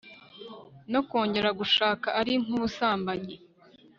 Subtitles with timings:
[0.91, 3.35] no kongera gushaka ari nk'ubusambanyi